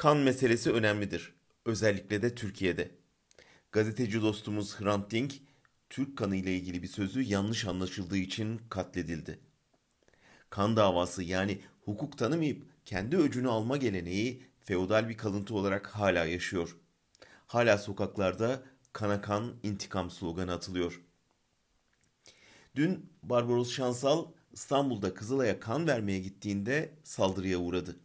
Kan 0.00 0.16
meselesi 0.16 0.72
önemlidir. 0.72 1.34
Özellikle 1.64 2.22
de 2.22 2.34
Türkiye'de. 2.34 2.90
Gazeteci 3.72 4.22
dostumuz 4.22 4.80
Hrant 4.80 5.10
Dink, 5.10 5.34
Türk 5.90 6.18
kanı 6.18 6.36
ile 6.36 6.54
ilgili 6.54 6.82
bir 6.82 6.88
sözü 6.88 7.22
yanlış 7.22 7.64
anlaşıldığı 7.64 8.16
için 8.16 8.60
katledildi. 8.68 9.38
Kan 10.50 10.76
davası 10.76 11.22
yani 11.22 11.60
hukuk 11.84 12.18
tanımayıp 12.18 12.66
kendi 12.84 13.16
öcünü 13.16 13.48
alma 13.48 13.76
geleneği 13.76 14.46
feodal 14.64 15.08
bir 15.08 15.16
kalıntı 15.16 15.54
olarak 15.54 15.86
hala 15.86 16.24
yaşıyor. 16.24 16.76
Hala 17.46 17.78
sokaklarda 17.78 18.62
kana 18.92 19.20
kan 19.20 19.54
intikam 19.62 20.10
sloganı 20.10 20.52
atılıyor. 20.52 21.00
Dün 22.76 23.10
Barbaros 23.22 23.72
Şansal 23.72 24.26
İstanbul'da 24.52 25.14
Kızılay'a 25.14 25.60
kan 25.60 25.86
vermeye 25.86 26.18
gittiğinde 26.18 26.94
saldırıya 27.04 27.58
uğradı. 27.58 27.96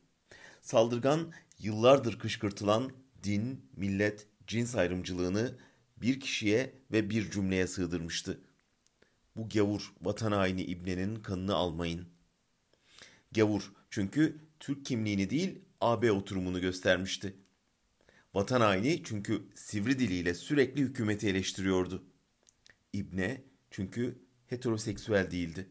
Saldırgan 0.61 1.33
yıllardır 1.59 2.19
kışkırtılan 2.19 2.91
din, 3.23 3.69
millet, 3.75 4.27
cins 4.47 4.75
ayrımcılığını 4.75 5.57
bir 5.97 6.19
kişiye 6.19 6.73
ve 6.91 7.09
bir 7.09 7.31
cümleye 7.31 7.67
sığdırmıştı. 7.67 8.41
Bu 9.35 9.49
gavur 9.49 9.93
vatan 10.01 10.31
haini 10.31 10.63
İbne'nin 10.63 11.15
kanını 11.15 11.55
almayın. 11.55 12.07
Gavur 13.31 13.71
çünkü 13.89 14.37
Türk 14.59 14.85
kimliğini 14.85 15.29
değil 15.29 15.61
AB 15.81 16.11
oturumunu 16.11 16.61
göstermişti. 16.61 17.35
Vatan 18.33 18.61
haini 18.61 19.03
çünkü 19.03 19.43
sivri 19.55 19.99
diliyle 19.99 20.33
sürekli 20.33 20.81
hükümeti 20.81 21.27
eleştiriyordu. 21.27 22.03
İbne 22.93 23.43
çünkü 23.71 24.25
heteroseksüel 24.47 25.31
değildi. 25.31 25.69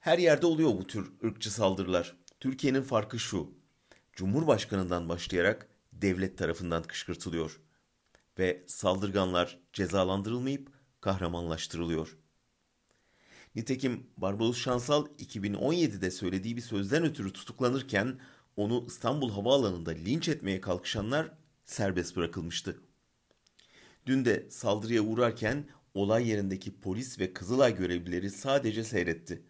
Her 0.00 0.18
yerde 0.18 0.46
oluyor 0.46 0.70
bu 0.70 0.86
tür 0.86 1.12
ırkçı 1.24 1.52
saldırılar. 1.52 2.16
Türkiye'nin 2.40 2.82
farkı 2.82 3.18
şu. 3.18 3.54
Cumhurbaşkanından 4.16 5.08
başlayarak 5.08 5.68
devlet 5.92 6.38
tarafından 6.38 6.82
kışkırtılıyor 6.82 7.60
ve 8.38 8.64
saldırganlar 8.66 9.58
cezalandırılmayıp 9.72 10.72
kahramanlaştırılıyor. 11.00 12.16
Nitekim 13.54 14.06
Barbaros 14.16 14.58
Şansal 14.58 15.06
2017'de 15.06 16.10
söylediği 16.10 16.56
bir 16.56 16.62
sözden 16.62 17.04
ötürü 17.04 17.32
tutuklanırken 17.32 18.18
onu 18.56 18.84
İstanbul 18.86 19.30
Havaalanı'nda 19.30 19.90
linç 19.90 20.28
etmeye 20.28 20.60
kalkışanlar 20.60 21.30
serbest 21.64 22.16
bırakılmıştı. 22.16 22.80
Dün 24.06 24.24
de 24.24 24.50
saldırıya 24.50 25.02
uğrarken 25.02 25.68
olay 25.94 26.28
yerindeki 26.28 26.80
polis 26.80 27.18
ve 27.18 27.32
Kızılay 27.32 27.76
görevlileri 27.76 28.30
sadece 28.30 28.84
seyretti. 28.84 29.42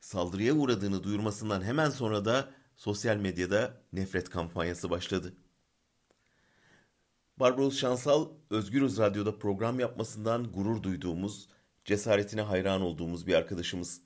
Saldırıya 0.00 0.54
uğradığını 0.54 1.02
duyurmasından 1.04 1.62
hemen 1.62 1.90
sonra 1.90 2.24
da 2.24 2.58
sosyal 2.78 3.16
medyada 3.16 3.82
nefret 3.92 4.30
kampanyası 4.30 4.90
başladı. 4.90 5.34
Barbaros 7.36 7.78
Şansal, 7.78 8.28
Özgürüz 8.50 8.98
Radyo'da 8.98 9.38
program 9.38 9.80
yapmasından 9.80 10.52
gurur 10.52 10.82
duyduğumuz, 10.82 11.48
cesaretine 11.84 12.40
hayran 12.40 12.82
olduğumuz 12.82 13.26
bir 13.26 13.34
arkadaşımız. 13.34 14.02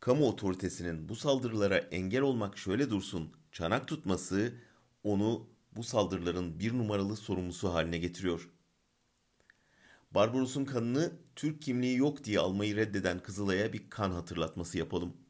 Kamu 0.00 0.28
otoritesinin 0.28 1.08
bu 1.08 1.16
saldırılara 1.16 1.76
engel 1.76 2.20
olmak 2.20 2.58
şöyle 2.58 2.90
dursun, 2.90 3.32
çanak 3.52 3.88
tutması 3.88 4.54
onu 5.02 5.48
bu 5.76 5.82
saldırıların 5.82 6.58
bir 6.58 6.78
numaralı 6.78 7.16
sorumlusu 7.16 7.74
haline 7.74 7.98
getiriyor. 7.98 8.50
Barbaros'un 10.10 10.64
kanını 10.64 11.12
Türk 11.36 11.62
kimliği 11.62 11.96
yok 11.96 12.24
diye 12.24 12.38
almayı 12.38 12.76
reddeden 12.76 13.18
Kızılay'a 13.18 13.72
bir 13.72 13.90
kan 13.90 14.10
hatırlatması 14.10 14.78
yapalım. 14.78 15.23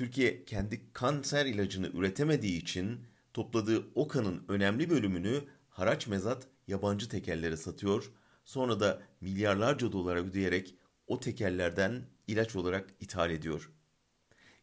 Türkiye 0.00 0.44
kendi 0.44 0.92
kanser 0.92 1.46
ilacını 1.46 1.86
üretemediği 1.88 2.62
için 2.62 3.00
topladığı 3.32 3.90
o 3.94 4.08
kanın 4.08 4.44
önemli 4.48 4.90
bölümünü 4.90 5.44
haraç 5.68 6.06
mezat 6.06 6.46
yabancı 6.68 7.08
tekerlere 7.08 7.56
satıyor, 7.56 8.12
sonra 8.44 8.80
da 8.80 9.02
milyarlarca 9.20 9.92
dolara 9.92 10.20
ödeyerek 10.20 10.74
o 11.06 11.20
tekerlerden 11.20 12.02
ilaç 12.26 12.56
olarak 12.56 12.94
ithal 13.00 13.30
ediyor. 13.30 13.70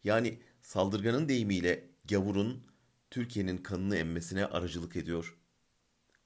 Yani 0.03 0.39
saldırganın 0.61 1.29
deyimiyle 1.29 1.89
gavurun 2.09 2.63
Türkiye'nin 3.09 3.57
kanını 3.57 3.97
emmesine 3.97 4.45
aracılık 4.45 4.95
ediyor. 4.95 5.37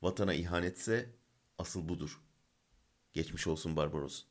Vatana 0.02 0.34
ihanetse 0.34 1.10
asıl 1.58 1.90
budur. 1.90 2.22
Geçmiş 3.14 3.48
olsun 3.48 3.76
Barbaros. 3.76 4.31